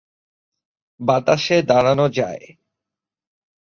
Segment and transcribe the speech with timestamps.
[0.99, 2.45] বাতাসে দাঁড়ানো দায়।